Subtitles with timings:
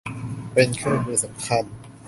[0.53, 1.63] เป็นเครื่องมือสำคัญ